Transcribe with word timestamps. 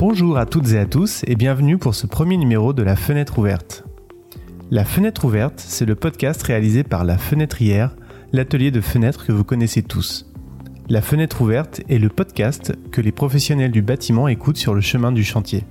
Bonjour 0.00 0.38
à 0.38 0.46
toutes 0.46 0.72
et 0.72 0.78
à 0.78 0.86
tous 0.86 1.24
et 1.26 1.34
bienvenue 1.34 1.76
pour 1.76 1.94
ce 1.94 2.06
premier 2.06 2.38
numéro 2.38 2.72
de 2.72 2.82
La 2.82 2.96
Fenêtre 2.96 3.38
ouverte. 3.38 3.84
La 4.70 4.86
Fenêtre 4.86 5.26
ouverte, 5.26 5.62
c'est 5.62 5.84
le 5.84 5.94
podcast 5.94 6.42
réalisé 6.42 6.84
par 6.84 7.04
La 7.04 7.18
Fenêtrière, 7.18 7.94
l'atelier 8.32 8.70
de 8.70 8.80
fenêtres 8.80 9.26
que 9.26 9.32
vous 9.32 9.44
connaissez 9.44 9.82
tous. 9.82 10.32
La 10.88 11.02
Fenêtre 11.02 11.42
ouverte 11.42 11.82
est 11.90 11.98
le 11.98 12.08
podcast 12.08 12.72
que 12.90 13.02
les 13.02 13.12
professionnels 13.12 13.72
du 13.72 13.82
bâtiment 13.82 14.26
écoutent 14.26 14.56
sur 14.56 14.72
le 14.72 14.80
chemin 14.80 15.12
du 15.12 15.22
chantier. 15.22 15.64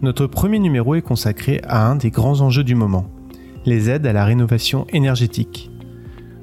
Notre 0.00 0.26
premier 0.26 0.58
numéro 0.58 0.94
est 0.94 1.02
consacré 1.02 1.60
à 1.64 1.86
un 1.86 1.96
des 1.96 2.10
grands 2.10 2.40
enjeux 2.40 2.64
du 2.64 2.74
moment, 2.74 3.10
les 3.66 3.90
aides 3.90 4.06
à 4.06 4.14
la 4.14 4.24
rénovation 4.24 4.86
énergétique. 4.94 5.70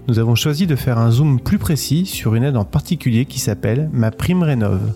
Nous 0.08 0.20
avons 0.20 0.36
choisi 0.36 0.68
de 0.68 0.76
faire 0.76 1.00
un 1.00 1.10
zoom 1.10 1.40
plus 1.40 1.58
précis 1.58 2.06
sur 2.06 2.36
une 2.36 2.44
aide 2.44 2.56
en 2.56 2.66
particulier 2.66 3.26
qui 3.26 3.40
s'appelle 3.40 3.90
Ma 3.92 4.12
Prime 4.12 4.44
Rénove. 4.44 4.94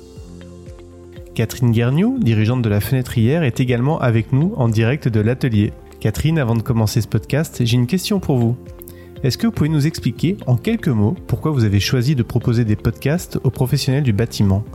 Catherine 1.34 1.72
Guerniou, 1.72 2.20
dirigeante 2.20 2.62
de 2.62 2.70
la 2.70 2.82
fenêtrière, 2.82 3.44
est 3.44 3.60
également 3.60 4.00
avec 4.00 4.34
nous 4.34 4.54
en 4.58 4.68
direct 4.68 5.08
de 5.08 5.22
l'atelier. 5.22 5.72
Catherine, 6.00 6.40
avant 6.40 6.56
de 6.56 6.62
commencer 6.62 7.00
ce 7.00 7.08
podcast, 7.08 7.62
j'ai 7.64 7.76
une 7.76 7.88
question 7.88 8.20
pour 8.20 8.38
vous. 8.38 8.58
Est-ce 9.24 9.38
que 9.38 9.48
vous 9.48 9.54
pouvez 9.54 9.70
nous 9.70 9.88
expliquer 9.88 10.36
en 10.48 10.58
quelques 10.58 10.88
mots 10.88 11.16
pourquoi 11.28 11.52
vous 11.52 11.64
avez 11.64 11.80
choisi 11.80 12.16
de 12.16 12.24
proposer 12.24 12.66
des 12.66 12.76
podcasts 12.76 13.40
aux 13.44 13.52
professionnels 13.52 14.04
du 14.04 14.14
bâtiment? 14.14 14.66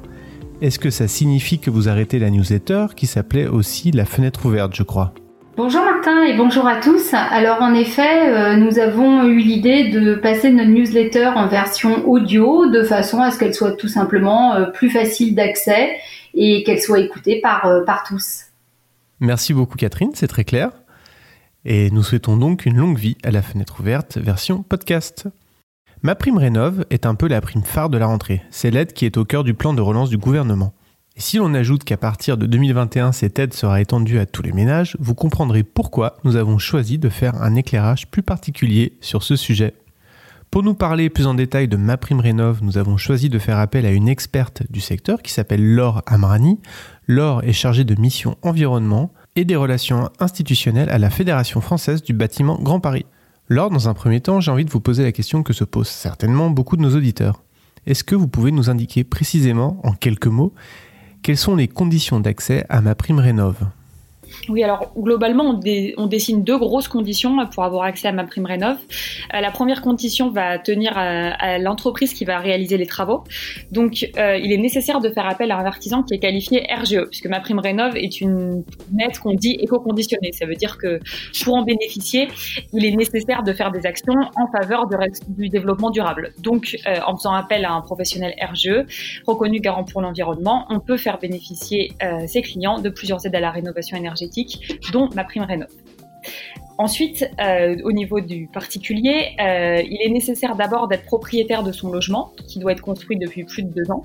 Est-ce 0.63 0.79
que 0.79 0.91
ça 0.91 1.09
signifie 1.09 1.59
que 1.59 1.71
vous 1.71 1.89
arrêtez 1.89 2.19
la 2.19 2.31
newsletter 2.31 2.87
qui 2.97 3.07
s'appelait 3.07 3.49
aussi 3.49 3.91
La 3.91 4.07
fenêtre 4.07 4.47
ouverte, 4.47 4.75
je 4.75 4.83
crois? 4.83 5.13
Bonjour 5.57 5.87
Martin 5.87 6.23
et 6.25 6.37
bonjour 6.37 6.69
à 6.69 6.77
tous. 6.77 7.15
Alors 7.15 7.63
en 7.63 7.73
effet, 7.73 8.29
euh, 8.29 8.57
nous 8.57 8.79
avons 8.79 9.25
eu 9.25 9.39
l'idée 9.39 9.89
de 9.89 10.15
passer 10.15 10.51
notre 10.51 10.69
newsletter 10.69 11.29
en 11.29 11.49
version 11.49 12.07
audio 12.07 12.71
de 12.71 12.83
façon 12.83 13.23
à 13.23 13.31
ce 13.31 13.39
qu'elle 13.39 13.55
soit 13.55 13.73
tout 13.73 13.89
simplement 13.89 14.53
euh, 14.53 14.67
plus 14.67 14.91
facile 14.91 15.35
d'accès 15.35 15.97
et 16.35 16.63
qu'elle 16.63 16.83
soit 16.83 17.01
écoutée 17.01 17.41
par, 17.41 17.65
euh, 17.65 17.83
par 17.85 18.05
tous. 18.05 18.49
Merci 19.19 19.55
beaucoup 19.55 19.79
Catherine, 19.79 20.11
c'est 20.13 20.29
très 20.29 20.45
clair. 20.45 20.73
Et 21.65 21.91
nous 21.91 22.03
souhaitons 22.03 22.37
donc 22.37 22.67
une 22.67 22.77
longue 22.77 22.99
vie 22.99 23.17
à 23.25 23.31
la 23.31 23.41
fenêtre 23.41 23.81
ouverte 23.81 24.19
version 24.19 24.63
podcast. 24.63 25.27
Ma 26.03 26.15
prime 26.15 26.37
rénove 26.37 26.85
est 26.91 27.07
un 27.07 27.15
peu 27.15 27.29
la 27.29 27.41
prime 27.41 27.65
phare 27.65 27.89
de 27.89 27.97
la 27.97 28.05
rentrée. 28.05 28.43
C'est 28.51 28.71
l'aide 28.71 28.93
qui 28.93 29.07
est 29.07 29.17
au 29.17 29.25
cœur 29.25 29.43
du 29.43 29.55
plan 29.55 29.73
de 29.73 29.81
relance 29.81 30.11
du 30.11 30.19
gouvernement. 30.19 30.75
Et 31.19 31.21
si 31.23 31.39
l'on 31.39 31.55
ajoute 31.55 31.83
qu'à 31.83 31.97
partir 31.97 32.37
de 32.37 32.45
2021, 32.45 33.13
cette 33.13 33.39
aide 33.39 33.55
sera 33.55 33.81
étendue 33.81 34.19
à 34.19 34.27
tous 34.27 34.43
les 34.43 34.53
ménages, 34.53 34.99
vous 35.01 35.15
comprendrez 35.15 35.63
pourquoi 35.63 36.19
nous 36.25 36.37
avons 36.37 36.59
choisi 36.59 36.99
de 36.99 37.09
faire 37.09 37.43
un 37.43 37.55
éclairage 37.55 38.11
plus 38.11 38.23
particulier 38.23 38.99
sur 39.01 39.23
ce 39.23 39.35
sujet. 39.35 39.73
Pour 40.51 40.63
nous 40.63 40.75
parler 40.75 41.09
plus 41.09 41.27
en 41.27 41.33
détail 41.33 41.69
de 41.69 41.79
Ma 41.79 41.97
Prime 41.97 42.21
Rénov, 42.21 42.63
nous 42.63 42.77
avons 42.77 42.99
choisi 42.99 43.31
de 43.31 43.39
faire 43.39 43.59
appel 43.59 43.87
à 43.87 43.93
une 43.93 44.09
experte 44.09 44.63
du 44.69 44.83
secteur 44.83 45.23
qui 45.23 45.33
s'appelle 45.33 45.65
Laure 45.65 46.03
Amrani. 46.05 46.61
Laure 47.07 47.43
est 47.45 47.55
chargée 47.55 47.85
de 47.85 47.99
mission 47.99 48.37
environnement 48.43 49.11
et 49.37 49.47
des 49.47 49.57
relations 49.57 50.11
institutionnelles 50.21 50.91
à 50.91 50.99
la 50.99 51.09
Fédération 51.09 51.63
française 51.63 52.03
du 52.03 52.13
bâtiment 52.13 52.59
Grand 52.61 52.81
Paris. 52.81 53.07
Laure, 53.49 53.71
dans 53.71 53.89
un 53.89 53.95
premier 53.95 54.21
temps, 54.21 54.41
j'ai 54.41 54.51
envie 54.51 54.67
de 54.67 54.71
vous 54.71 54.81
poser 54.81 55.03
la 55.03 55.13
question 55.13 55.43
que 55.43 55.55
se 55.55 55.65
posent 55.65 55.89
certainement 55.89 56.51
beaucoup 56.51 56.77
de 56.77 56.83
nos 56.83 56.95
auditeurs. 56.95 57.43
Est-ce 57.87 58.05
que 58.05 58.15
vous 58.15 58.29
pouvez 58.29 58.53
nous 58.53 58.69
indiquer 58.69 59.03
précisément, 59.03 59.81
en 59.83 59.93
quelques 59.93 60.27
mots, 60.27 60.53
quelles 61.27 61.37
sont 61.37 61.57
les 61.57 61.67
conditions 61.67 62.21
d'accès 62.21 62.65
à 62.69 62.81
ma 62.81 62.95
prime 62.95 63.19
rénov? 63.19 63.57
Oui, 64.49 64.63
alors 64.63 64.93
globalement, 64.97 65.61
on, 65.97 66.07
dessine 66.07 66.43
deux 66.43 66.59
grosses 66.59 66.89
conditions 66.89 67.37
pour 67.53 67.65
avoir 67.65 67.85
accès 67.85 68.09
à 68.09 68.13
ma 68.13 68.25
prime 68.25 68.47
rénov. 68.47 68.77
Euh, 69.35 69.41
la 69.41 69.51
première 69.51 69.83
condition 69.83 70.31
va 70.31 70.59
tenir 70.59 70.93
à, 70.97 71.59
l'entreprise 71.59 72.13
qui 72.13 72.25
va 72.25 72.39
réaliser 72.39 72.77
les 72.77 72.87
travaux. 72.87 73.25
Donc, 73.73 74.09
euh, 74.17 74.37
il 74.37 74.53
est 74.53 74.59
nécessaire 74.59 75.01
de 75.01 75.11
faire 75.11 75.27
appel 75.27 75.51
à 75.51 75.59
un 75.59 75.65
artisan 75.65 76.03
qui 76.03 76.15
est 76.15 76.19
qualifié 76.19 76.67
RGE, 76.71 77.07
puisque 77.09 77.27
ma 77.27 77.41
prime 77.41 77.59
rénov 77.59 77.97
est 77.97 78.21
une 78.21 78.65
aide 79.01 79.19
qu'on 79.19 79.35
dit 79.35 79.57
éco-conditionnée. 79.61 80.33
Ça 80.33 80.47
veut 80.47 80.55
dire 80.55 80.79
que 80.79 81.01
pour 81.43 81.55
en 81.55 81.63
bénéficier, 81.63 82.29
il 82.73 82.85
est 82.85 82.97
nécessaire 82.97 83.43
de 83.43 83.53
faire 83.53 83.73
des 83.73 83.87
actions 83.87 84.15
en 84.37 84.47
faveur 84.57 84.87
du 85.29 85.49
développement 85.49 85.91
durable. 85.91 86.33
Donc, 86.39 86.77
euh, 86.87 86.99
en 87.07 87.17
faisant 87.17 87.33
appel 87.33 87.65
à 87.65 87.73
un 87.73 87.81
professionnel 87.81 88.35
RGE 88.41 88.85
reconnu 89.27 89.61
garant 89.61 89.85
pour 89.85 90.01
l'environnement, 90.01 90.67
on 90.71 90.81
peut 90.81 90.97
faire 90.97 91.19
bénéficier 91.19 91.93
ses 92.27 92.43
clients 92.43 92.79
de 92.81 92.89
plusieurs 92.89 93.25
aides 93.27 93.35
à 93.35 93.41
la 93.41 93.51
rénovation 93.51 93.97
énergétique 93.97 94.16
dont 94.93 95.09
ma 95.15 95.25
prime 95.25 95.43
rénov. 95.43 95.69
Ensuite, 96.79 97.27
euh, 97.41 97.77
au 97.85 97.93
niveau 97.93 98.21
du 98.21 98.49
particulier, 98.53 99.35
euh, 99.41 99.83
il 99.83 99.99
est 100.03 100.11
nécessaire 100.11 100.57
d'abord 100.57 100.89
d'être 100.89 101.05
propriétaire 101.05 101.63
de 101.63 101.73
son 101.73 101.91
logement, 101.91 102.33
qui 102.49 102.59
doit 102.59 102.73
être 102.73 102.83
construit 102.83 103.17
depuis 103.17 103.45
plus 103.45 103.63
de 103.63 103.71
deux 103.71 103.91
ans. 103.91 104.05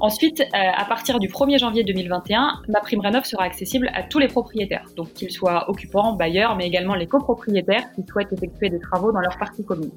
Ensuite, 0.00 0.40
euh, 0.40 0.44
à 0.52 0.84
partir 0.84 1.18
du 1.18 1.28
1er 1.28 1.58
janvier 1.58 1.82
2021, 1.82 2.60
ma 2.68 2.80
prime 2.80 3.00
rénov 3.00 3.24
sera 3.24 3.44
accessible 3.44 3.90
à 3.94 4.02
tous 4.02 4.18
les 4.18 4.28
propriétaires, 4.28 4.90
donc 4.96 5.12
qu'ils 5.14 5.30
soient 5.30 5.70
occupants, 5.70 6.12
bailleurs, 6.12 6.54
mais 6.56 6.66
également 6.66 6.94
les 6.94 7.06
copropriétaires 7.06 7.90
qui 7.94 8.02
souhaitent 8.06 8.32
effectuer 8.32 8.68
des 8.68 8.78
travaux 8.78 9.12
dans 9.12 9.20
leur 9.20 9.38
partie 9.38 9.64
commune. 9.64 9.90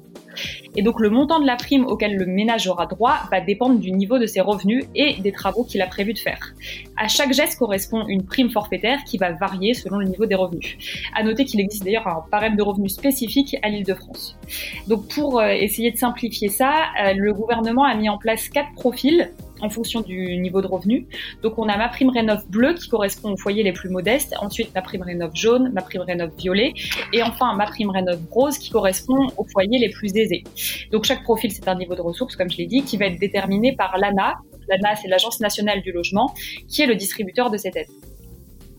Et 0.76 0.82
donc 0.82 1.00
le 1.00 1.10
montant 1.10 1.40
de 1.40 1.46
la 1.46 1.56
prime 1.56 1.84
auquel 1.84 2.16
le 2.16 2.26
ménage 2.26 2.66
aura 2.68 2.86
droit 2.86 3.18
va 3.30 3.40
dépendre 3.40 3.78
du 3.78 3.92
niveau 3.92 4.18
de 4.18 4.26
ses 4.26 4.40
revenus 4.40 4.84
et 4.94 5.16
des 5.20 5.32
travaux 5.32 5.64
qu'il 5.64 5.82
a 5.82 5.86
prévu 5.86 6.14
de 6.14 6.18
faire. 6.18 6.54
À 6.96 7.08
chaque 7.08 7.32
geste 7.32 7.58
correspond 7.58 8.06
une 8.06 8.24
prime 8.24 8.50
forfaitaire 8.50 8.98
qui 9.04 9.18
va 9.18 9.32
varier 9.32 9.74
selon 9.74 9.98
le 9.98 10.06
niveau 10.06 10.26
des 10.26 10.34
revenus. 10.34 10.76
À 11.14 11.22
noter 11.22 11.44
qu'il 11.44 11.60
existe 11.60 11.84
d'ailleurs 11.84 12.06
un 12.06 12.24
barème 12.30 12.56
de 12.56 12.62
revenus 12.62 12.94
spécifique 12.94 13.56
à 13.62 13.68
l'Île-de-France. 13.68 14.38
Donc 14.86 15.08
pour 15.08 15.40
euh, 15.40 15.48
essayer 15.48 15.90
de 15.90 15.96
simplifier 15.96 16.48
ça, 16.48 16.72
euh, 17.02 17.14
le 17.14 17.32
gouvernement 17.34 17.84
a 17.84 17.94
mis 17.94 18.08
en 18.08 18.18
place 18.18 18.48
quatre 18.48 18.72
profils 18.74 19.30
en 19.60 19.68
fonction 19.68 19.89
du 19.98 20.36
niveau 20.38 20.62
de 20.62 20.68
revenu. 20.68 21.06
Donc 21.42 21.58
on 21.58 21.68
a 21.68 21.76
ma 21.76 21.88
prime 21.88 22.10
rénov 22.10 22.48
bleue 22.48 22.74
qui 22.74 22.88
correspond 22.88 23.32
aux 23.32 23.36
foyers 23.36 23.64
les 23.64 23.72
plus 23.72 23.88
modestes, 23.88 24.34
ensuite 24.40 24.72
ma 24.74 24.82
prime 24.82 25.02
rénov 25.02 25.32
jaune, 25.34 25.72
ma 25.72 25.82
prime 25.82 26.02
rénov 26.02 26.30
violet 26.38 26.72
et 27.12 27.22
enfin 27.24 27.54
ma 27.54 27.66
prime 27.66 27.90
rénov 27.90 28.20
rose 28.30 28.56
qui 28.58 28.70
correspond 28.70 29.32
aux 29.36 29.46
foyers 29.52 29.80
les 29.80 29.90
plus 29.90 30.16
aisés. 30.16 30.44
Donc 30.92 31.04
chaque 31.04 31.24
profil 31.24 31.50
c'est 31.50 31.66
un 31.66 31.74
niveau 31.74 31.96
de 31.96 32.02
ressources 32.02 32.36
comme 32.36 32.50
je 32.50 32.58
l'ai 32.58 32.66
dit 32.66 32.84
qui 32.84 32.96
va 32.96 33.06
être 33.06 33.18
déterminé 33.18 33.74
par 33.74 33.98
l'ANA. 33.98 34.34
L'ANA 34.68 34.94
c'est 34.94 35.08
l'Agence 35.08 35.40
nationale 35.40 35.82
du 35.82 35.90
logement 35.90 36.32
qui 36.68 36.82
est 36.82 36.86
le 36.86 36.94
distributeur 36.94 37.50
de 37.50 37.56
cette 37.56 37.74
aide. 37.74 37.88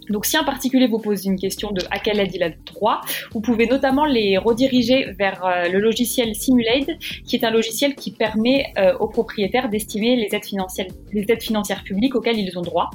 Donc 0.10 0.26
si 0.26 0.38
un 0.38 0.44
particulier 0.44 0.88
vous 0.88 1.00
pose 1.00 1.26
une 1.26 1.38
question 1.38 1.72
de 1.72 1.82
à 1.92 2.00
quelle 2.00 2.20
aide 2.20 2.32
il 2.34 2.44
a 2.44 2.50
droit, 2.66 3.02
vous 3.32 3.42
pouvez 3.42 3.68
notamment 3.68 4.06
les 4.06 4.38
rediriger 4.38 5.12
vers 5.18 5.44
euh, 5.46 5.70
le 5.70 5.80
logiciel 5.80 6.36
Simulate, 6.36 6.90
qui 7.26 7.36
est 7.36 7.44
un 7.44 7.52
logiciel 7.52 7.96
qui 7.96 8.12
permet 8.12 8.74
euh, 8.78 8.98
aux 9.00 9.08
propriétaires 9.08 9.70
d'estimer 9.70 10.16
les 10.16 10.36
aides 10.36 10.46
financières, 10.46 10.88
les 11.14 11.26
aides 11.30 11.42
financières 11.42 11.84
publiques 11.84 12.16
auxquelles 12.16 12.40
ils 12.40 12.58
ont 12.58 12.62
droit. 12.62 12.90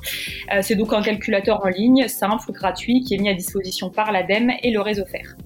Euh, 0.53 0.61
c'est 0.63 0.75
donc 0.75 0.93
un 0.93 1.03
calculateur 1.03 1.65
en 1.65 1.69
ligne 1.69 2.09
simple, 2.09 2.53
gratuit, 2.53 3.03
qui 3.03 3.15
est 3.15 3.19
mis 3.19 3.29
à 3.29 3.35
disposition 3.35 3.91
par 3.91 4.13
l'ADEME 4.13 4.53
et 4.63 4.71
le 4.71 4.81
réseau 4.81 5.05
FER. 5.05 5.37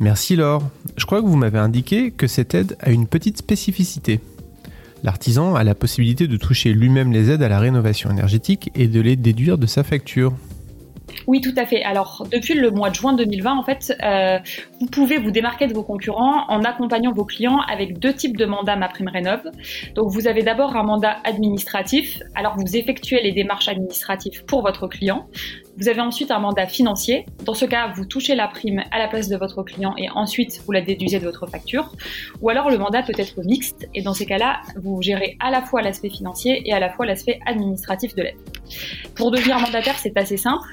Merci 0.00 0.36
Laure. 0.36 0.62
Je 0.96 1.06
crois 1.06 1.20
que 1.20 1.26
vous 1.26 1.36
m'avez 1.36 1.58
indiqué 1.58 2.12
que 2.12 2.26
cette 2.26 2.54
aide 2.54 2.76
a 2.80 2.90
une 2.90 3.06
petite 3.06 3.38
spécificité. 3.38 4.20
L'artisan 5.02 5.54
a 5.54 5.64
la 5.64 5.74
possibilité 5.74 6.26
de 6.26 6.36
toucher 6.36 6.72
lui-même 6.72 7.12
les 7.12 7.30
aides 7.30 7.42
à 7.42 7.48
la 7.48 7.60
rénovation 7.60 8.10
énergétique 8.10 8.70
et 8.74 8.88
de 8.88 9.00
les 9.00 9.16
déduire 9.16 9.58
de 9.58 9.66
sa 9.66 9.84
facture. 9.84 10.34
Oui, 11.26 11.40
tout 11.40 11.54
à 11.56 11.66
fait. 11.66 11.82
Alors, 11.82 12.26
depuis 12.30 12.54
le 12.54 12.70
mois 12.70 12.90
de 12.90 12.94
juin 12.94 13.12
2020, 13.12 13.56
en 13.56 13.62
fait, 13.62 13.96
euh, 14.02 14.38
vous 14.80 14.86
pouvez 14.86 15.18
vous 15.18 15.30
démarquer 15.30 15.66
de 15.66 15.74
vos 15.74 15.82
concurrents 15.82 16.44
en 16.48 16.62
accompagnant 16.62 17.12
vos 17.12 17.24
clients 17.24 17.60
avec 17.68 17.98
deux 17.98 18.12
types 18.12 18.36
de 18.36 18.46
mandats 18.46 18.76
Ma 18.76 18.88
Prime 18.88 19.08
Rénov. 19.08 19.42
Donc, 19.94 20.10
vous 20.10 20.26
avez 20.26 20.42
d'abord 20.42 20.76
un 20.76 20.82
mandat 20.82 21.16
administratif. 21.24 22.22
Alors, 22.34 22.56
vous 22.56 22.76
effectuez 22.76 23.22
les 23.22 23.32
démarches 23.32 23.68
administratives 23.68 24.44
pour 24.44 24.62
votre 24.62 24.86
client. 24.86 25.28
Vous 25.80 25.88
avez 25.88 26.00
ensuite 26.00 26.32
un 26.32 26.40
mandat 26.40 26.66
financier. 26.66 27.24
Dans 27.44 27.54
ce 27.54 27.64
cas, 27.64 27.92
vous 27.94 28.04
touchez 28.04 28.34
la 28.34 28.48
prime 28.48 28.82
à 28.90 28.98
la 28.98 29.06
place 29.06 29.28
de 29.28 29.36
votre 29.36 29.62
client 29.62 29.94
et 29.96 30.10
ensuite 30.10 30.60
vous 30.66 30.72
la 30.72 30.80
déduisez 30.80 31.20
de 31.20 31.24
votre 31.24 31.46
facture. 31.46 31.92
Ou 32.42 32.48
alors 32.50 32.68
le 32.68 32.78
mandat 32.78 33.02
peut 33.02 33.12
être 33.16 33.40
mixte 33.44 33.88
et 33.94 34.02
dans 34.02 34.12
ces 34.12 34.26
cas-là, 34.26 34.60
vous 34.74 35.00
gérez 35.02 35.36
à 35.38 35.52
la 35.52 35.62
fois 35.62 35.80
l'aspect 35.80 36.10
financier 36.10 36.68
et 36.68 36.72
à 36.72 36.80
la 36.80 36.90
fois 36.90 37.06
l'aspect 37.06 37.38
administratif 37.46 38.16
de 38.16 38.22
l'aide. 38.22 38.36
Pour 39.14 39.30
devenir 39.30 39.60
mandataire, 39.60 39.96
c'est 39.98 40.16
assez 40.16 40.36
simple. 40.36 40.66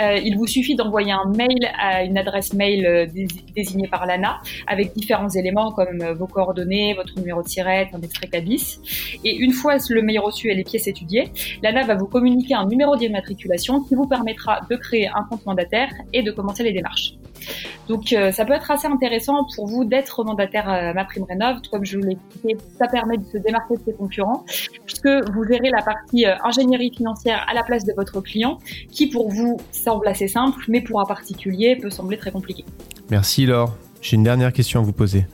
Euh, 0.00 0.16
il 0.16 0.36
vous 0.36 0.48
suffit 0.48 0.74
d'envoyer 0.74 1.12
un 1.12 1.30
mail 1.36 1.70
à 1.78 2.02
une 2.02 2.18
adresse 2.18 2.52
mail 2.52 2.84
euh, 2.84 3.06
désignée 3.54 3.86
par 3.86 4.06
l'ANA 4.06 4.40
avec 4.66 4.92
différents 4.92 5.28
éléments 5.28 5.70
comme 5.70 6.02
euh, 6.02 6.14
vos 6.14 6.26
coordonnées, 6.26 6.94
votre 6.94 7.16
numéro 7.16 7.42
de 7.42 7.48
tirette, 7.48 7.90
un 7.92 8.00
extrait 8.00 8.26
cabis. 8.26 8.80
Et 9.24 9.36
une 9.36 9.52
fois 9.52 9.76
le 9.88 10.02
mail 10.02 10.18
reçu 10.18 10.50
et 10.50 10.54
les 10.54 10.64
pièces 10.64 10.88
étudiées, 10.88 11.30
l'ANA 11.62 11.84
va 11.84 11.94
vous 11.94 12.08
communiquer 12.08 12.54
un 12.54 12.66
numéro 12.66 12.96
d'immatriculation 12.96 13.82
qui 13.84 13.94
vous 13.94 14.08
permettra 14.08 14.47
de 14.68 14.76
créer 14.76 15.08
un 15.08 15.24
compte 15.24 15.44
mandataire 15.46 15.90
et 16.12 16.22
de 16.22 16.30
commencer 16.30 16.62
les 16.62 16.72
démarches. 16.72 17.14
Donc 17.88 18.12
euh, 18.12 18.32
ça 18.32 18.44
peut 18.44 18.52
être 18.52 18.70
assez 18.70 18.86
intéressant 18.86 19.46
pour 19.54 19.66
vous 19.66 19.84
d'être 19.84 20.24
mandataire 20.24 20.68
à 20.68 20.92
ma 20.92 21.04
prime 21.04 21.24
rénov. 21.24 21.60
Comme 21.70 21.84
je 21.84 21.96
vous 21.96 22.04
l'ai 22.04 22.12
expliqué, 22.12 22.56
ça 22.78 22.86
permet 22.88 23.16
de 23.16 23.24
se 23.24 23.38
démarquer 23.38 23.76
de 23.76 23.82
ses 23.86 23.94
concurrents 23.94 24.44
puisque 24.84 25.08
vous 25.08 25.42
verrez 25.42 25.70
la 25.70 25.82
partie 25.82 26.26
euh, 26.26 26.34
ingénierie 26.44 26.92
financière 26.94 27.44
à 27.48 27.54
la 27.54 27.62
place 27.62 27.84
de 27.84 27.92
votre 27.96 28.20
client 28.20 28.58
qui 28.90 29.08
pour 29.08 29.30
vous 29.30 29.58
semble 29.72 30.06
assez 30.08 30.28
simple 30.28 30.62
mais 30.68 30.80
pour 30.80 31.00
un 31.00 31.06
particulier 31.06 31.76
peut 31.76 31.90
sembler 31.90 32.18
très 32.18 32.30
compliqué. 32.30 32.64
Merci 33.10 33.46
Laure. 33.46 33.74
J'ai 34.02 34.16
une 34.16 34.22
dernière 34.22 34.52
question 34.52 34.80
à 34.80 34.82
vous 34.82 34.92
poser. 34.92 35.26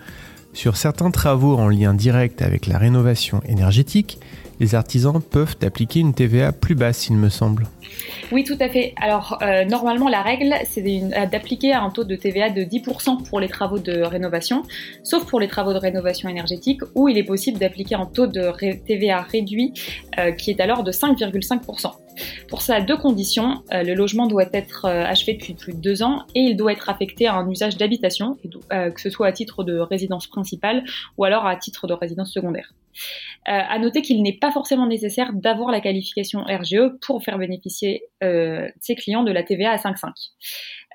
Sur 0.52 0.76
certains 0.76 1.10
travaux 1.10 1.56
en 1.56 1.68
lien 1.68 1.94
direct 1.94 2.40
avec 2.40 2.68
la 2.68 2.78
rénovation 2.78 3.42
énergétique, 3.46 4.20
les 4.60 4.74
artisans 4.74 5.20
peuvent 5.20 5.56
appliquer 5.62 6.00
une 6.00 6.14
TVA 6.14 6.52
plus 6.52 6.74
basse, 6.74 7.08
il 7.08 7.16
me 7.16 7.28
semble. 7.28 7.66
Oui, 8.32 8.44
tout 8.44 8.56
à 8.60 8.68
fait. 8.68 8.94
Alors, 9.00 9.38
euh, 9.42 9.64
normalement, 9.64 10.08
la 10.08 10.22
règle, 10.22 10.54
c'est 10.68 10.82
d'appliquer 11.30 11.72
un 11.74 11.90
taux 11.90 12.04
de 12.04 12.16
TVA 12.16 12.50
de 12.50 12.62
10% 12.62 13.28
pour 13.28 13.40
les 13.40 13.48
travaux 13.48 13.78
de 13.78 14.02
rénovation, 14.02 14.62
sauf 15.02 15.26
pour 15.26 15.40
les 15.40 15.48
travaux 15.48 15.72
de 15.72 15.78
rénovation 15.78 16.28
énergétique, 16.28 16.80
où 16.94 17.08
il 17.08 17.18
est 17.18 17.24
possible 17.24 17.58
d'appliquer 17.58 17.94
un 17.94 18.06
taux 18.06 18.26
de 18.26 18.50
TVA 18.86 19.22
réduit, 19.22 19.72
euh, 20.18 20.32
qui 20.32 20.50
est 20.50 20.60
alors 20.60 20.82
de 20.82 20.92
5,5%. 20.92 21.92
Pour 22.48 22.62
ça, 22.62 22.80
deux 22.80 22.96
conditions. 22.96 23.62
Euh, 23.72 23.82
le 23.82 23.94
logement 23.94 24.26
doit 24.26 24.46
être 24.52 24.86
achevé 24.86 25.34
depuis 25.34 25.54
plus 25.54 25.72
de 25.72 25.80
deux 25.80 26.02
ans 26.02 26.22
et 26.34 26.40
il 26.40 26.56
doit 26.56 26.72
être 26.72 26.88
affecté 26.88 27.26
à 27.26 27.34
un 27.34 27.48
usage 27.50 27.76
d'habitation, 27.76 28.38
que 28.70 29.00
ce 29.00 29.10
soit 29.10 29.26
à 29.26 29.32
titre 29.32 29.64
de 29.64 29.78
résidence 29.78 30.26
principale 30.26 30.84
ou 31.18 31.24
alors 31.24 31.46
à 31.46 31.56
titre 31.56 31.86
de 31.86 31.92
résidence 31.92 32.32
secondaire. 32.32 32.72
Euh, 33.48 33.60
à 33.68 33.78
noter 33.78 34.02
qu'il 34.02 34.22
n'est 34.22 34.38
pas 34.38 34.50
forcément 34.50 34.86
nécessaire 34.86 35.32
d'avoir 35.34 35.70
la 35.70 35.80
qualification 35.80 36.40
RGE 36.44 36.98
pour 37.02 37.22
faire 37.22 37.38
bénéficier 37.38 38.04
euh, 38.22 38.68
ses 38.80 38.94
clients 38.94 39.22
de 39.22 39.32
la 39.32 39.42
TVA 39.42 39.72
à 39.72 39.76
5,5. 39.76 40.12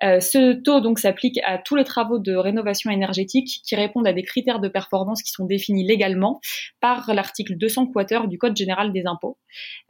Euh, 0.02 0.20
ce 0.20 0.54
taux 0.54 0.80
donc 0.80 0.98
s'applique 0.98 1.40
à 1.46 1.58
tous 1.58 1.76
les 1.76 1.84
travaux 1.84 2.20
de 2.20 2.34
rénovation 2.34 2.90
énergétique 2.90 3.62
qui 3.66 3.76
répondent 3.76 4.08
à 4.08 4.14
des 4.14 4.24
critères 4.24 4.60
de 4.60 4.70
performance 4.70 5.22
qui 5.22 5.32
sont 5.32 5.46
définis 5.46 5.86
légalement 5.86 6.40
par 6.80 7.14
l'article 7.14 7.58
200 7.58 7.88
quater 7.88 8.28
du 8.28 8.38
Code 8.38 8.56
général 8.56 8.94
des 8.94 9.06
impôts. 9.06 9.38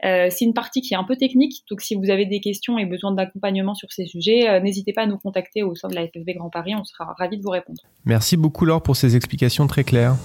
C'est 0.02 0.40
une 0.40 0.54
partie 0.54 0.80
qui 0.80 0.94
est 0.94 0.96
un 0.96 1.04
peu 1.04 1.16
technique, 1.16 1.62
donc 1.70 1.80
si 1.80 1.94
vous 1.94 2.10
avez 2.10 2.26
des 2.26 2.40
questions 2.40 2.76
et 2.78 2.86
besoin 2.86 3.12
d'accompagnement 3.12 3.74
sur 3.74 3.92
ces 3.92 4.06
sujets, 4.06 4.60
n'hésitez 4.60 4.92
pas 4.92 5.02
à 5.02 5.06
nous 5.06 5.18
contacter 5.18 5.62
au 5.62 5.76
sein 5.76 5.88
de 5.88 5.94
la 5.94 6.06
FFB 6.06 6.30
Grand 6.34 6.50
Paris, 6.50 6.74
on 6.74 6.84
sera 6.84 7.14
ravis 7.16 7.38
de 7.38 7.42
vous 7.42 7.50
répondre. 7.50 7.80
Merci 8.04 8.36
beaucoup 8.36 8.64
Laure 8.64 8.82
pour 8.82 8.96
ces 8.96 9.14
explications 9.14 9.68
très 9.68 9.84
claires. 9.84 10.16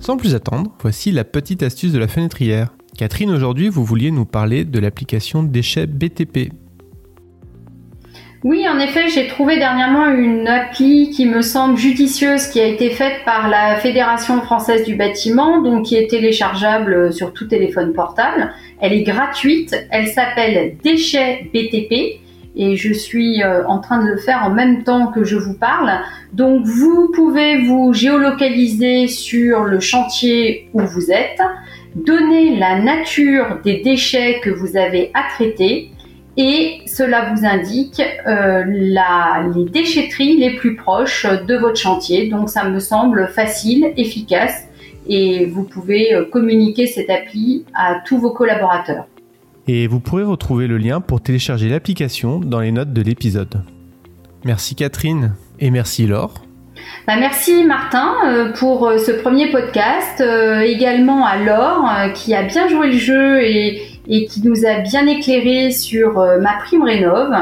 Sans 0.00 0.16
plus 0.16 0.34
attendre, 0.34 0.72
voici 0.80 1.12
la 1.12 1.24
petite 1.24 1.62
astuce 1.62 1.92
de 1.92 1.98
la 1.98 2.08
fenêtrière. 2.08 2.72
Catherine, 2.96 3.30
aujourd'hui, 3.30 3.68
vous 3.68 3.84
vouliez 3.84 4.10
nous 4.10 4.24
parler 4.24 4.64
de 4.64 4.78
l'application 4.78 5.42
déchets 5.42 5.86
BTP. 5.86 6.52
Oui, 8.42 8.66
en 8.66 8.78
effet, 8.78 9.10
j'ai 9.10 9.26
trouvé 9.26 9.58
dernièrement 9.58 10.08
une 10.08 10.48
appli 10.48 11.10
qui 11.10 11.26
me 11.26 11.42
semble 11.42 11.76
judicieuse, 11.76 12.46
qui 12.46 12.58
a 12.58 12.66
été 12.66 12.88
faite 12.88 13.26
par 13.26 13.50
la 13.50 13.76
Fédération 13.76 14.40
française 14.40 14.86
du 14.86 14.94
bâtiment, 14.94 15.60
donc 15.60 15.84
qui 15.84 15.96
est 15.96 16.08
téléchargeable 16.08 17.12
sur 17.12 17.34
tout 17.34 17.46
téléphone 17.46 17.92
portable. 17.92 18.50
Elle 18.80 18.94
est 18.94 19.02
gratuite, 19.02 19.76
elle 19.90 20.06
s'appelle 20.06 20.78
Déchets 20.82 21.50
BTP 21.52 22.19
et 22.56 22.76
je 22.76 22.92
suis 22.92 23.42
euh, 23.42 23.66
en 23.66 23.78
train 23.78 24.02
de 24.02 24.08
le 24.08 24.16
faire 24.16 24.42
en 24.44 24.50
même 24.50 24.82
temps 24.82 25.08
que 25.08 25.24
je 25.24 25.36
vous 25.36 25.54
parle. 25.54 25.90
Donc 26.32 26.64
vous 26.64 27.10
pouvez 27.14 27.64
vous 27.66 27.92
géolocaliser 27.92 29.06
sur 29.06 29.64
le 29.64 29.80
chantier 29.80 30.68
où 30.72 30.80
vous 30.80 31.10
êtes, 31.10 31.40
donner 31.94 32.56
la 32.56 32.80
nature 32.80 33.58
des 33.64 33.80
déchets 33.82 34.40
que 34.42 34.50
vous 34.50 34.76
avez 34.76 35.10
à 35.14 35.24
traiter 35.34 35.90
et 36.36 36.80
cela 36.86 37.32
vous 37.32 37.44
indique 37.44 38.00
euh, 38.26 38.64
les 38.64 39.64
déchetteries 39.64 40.36
les 40.36 40.56
plus 40.56 40.76
proches 40.76 41.26
de 41.26 41.56
votre 41.56 41.76
chantier. 41.76 42.28
Donc 42.28 42.48
ça 42.48 42.68
me 42.68 42.78
semble 42.78 43.28
facile, 43.28 43.92
efficace 43.96 44.66
et 45.08 45.46
vous 45.46 45.64
pouvez 45.64 46.14
euh, 46.14 46.24
communiquer 46.24 46.86
cette 46.86 47.10
appli 47.10 47.64
à 47.74 47.96
tous 48.06 48.18
vos 48.18 48.30
collaborateurs 48.30 49.06
et 49.68 49.86
vous 49.86 50.00
pourrez 50.00 50.24
retrouver 50.24 50.66
le 50.66 50.78
lien 50.78 51.00
pour 51.00 51.20
télécharger 51.20 51.68
l'application 51.68 52.38
dans 52.38 52.60
les 52.60 52.72
notes 52.72 52.92
de 52.92 53.02
l'épisode. 53.02 53.62
Merci 54.44 54.74
Catherine 54.74 55.34
et 55.58 55.70
merci 55.70 56.06
Laure. 56.06 56.34
Bah, 57.06 57.16
merci 57.18 57.64
Martin 57.64 58.14
euh, 58.26 58.52
pour 58.52 58.86
euh, 58.86 58.98
ce 58.98 59.10
premier 59.10 59.50
podcast, 59.50 60.20
euh, 60.20 60.60
également 60.60 61.26
à 61.26 61.36
Laure 61.36 62.12
qui 62.14 62.34
a 62.34 62.42
bien 62.42 62.68
joué 62.68 62.88
le 62.88 62.98
jeu 62.98 63.42
et, 63.42 63.82
et 64.08 64.26
qui 64.26 64.46
nous 64.46 64.64
a 64.64 64.78
bien 64.80 65.06
éclairé 65.06 65.70
sur 65.70 66.14
ma 66.40 66.54
prime 66.64 66.82
rénov 66.82 67.32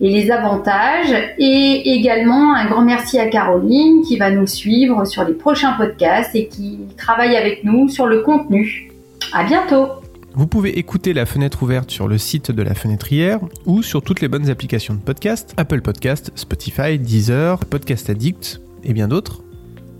et 0.00 0.08
les 0.08 0.30
avantages 0.30 1.14
et 1.38 1.94
également 1.94 2.54
un 2.54 2.66
grand 2.66 2.82
merci 2.82 3.18
à 3.18 3.26
Caroline 3.26 4.02
qui 4.02 4.16
va 4.16 4.30
nous 4.30 4.46
suivre 4.46 5.04
sur 5.04 5.24
les 5.24 5.34
prochains 5.34 5.72
podcasts 5.72 6.34
et 6.34 6.48
qui 6.48 6.78
travaille 6.96 7.36
avec 7.36 7.64
nous 7.64 7.88
sur 7.88 8.06
le 8.06 8.20
contenu. 8.20 8.90
À 9.32 9.44
bientôt. 9.44 9.88
Vous 10.34 10.46
pouvez 10.46 10.78
écouter 10.78 11.12
la 11.12 11.26
fenêtre 11.26 11.62
ouverte 11.64 11.90
sur 11.90 12.06
le 12.06 12.16
site 12.16 12.52
de 12.52 12.62
la 12.62 12.74
fenêtrière 12.74 13.40
ou 13.66 13.82
sur 13.82 14.00
toutes 14.00 14.20
les 14.20 14.28
bonnes 14.28 14.48
applications 14.48 14.94
de 14.94 15.00
podcast, 15.00 15.54
Apple 15.56 15.80
Podcast, 15.80 16.30
Spotify, 16.36 17.00
Deezer, 17.00 17.64
Podcast 17.64 18.08
Addict 18.10 18.60
et 18.84 18.92
bien 18.92 19.08
d'autres. 19.08 19.42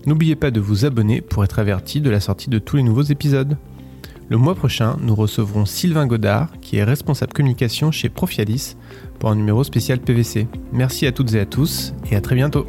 N'oubliez 0.05 0.37
pas 0.37 0.49
de 0.49 0.61
vous 0.61 0.85
abonner 0.85 1.19
pour 1.19 1.43
être 1.43 1.59
averti 1.59 1.99
de 1.99 2.09
la 2.09 2.21
sortie 2.21 2.49
de 2.49 2.59
tous 2.59 2.77
les 2.77 2.83
nouveaux 2.83 3.03
épisodes. 3.03 3.57
Le 4.29 4.37
mois 4.37 4.55
prochain, 4.55 4.95
nous 5.01 5.15
recevrons 5.15 5.65
Sylvain 5.65 6.07
Godard, 6.07 6.49
qui 6.61 6.77
est 6.77 6.83
responsable 6.85 7.33
communication 7.33 7.91
chez 7.91 8.07
Profialis, 8.07 8.77
pour 9.19 9.29
un 9.29 9.35
numéro 9.35 9.65
spécial 9.65 9.99
PVC. 9.99 10.47
Merci 10.71 11.05
à 11.05 11.11
toutes 11.11 11.33
et 11.33 11.41
à 11.41 11.45
tous, 11.45 11.93
et 12.09 12.15
à 12.15 12.21
très 12.21 12.35
bientôt. 12.35 12.65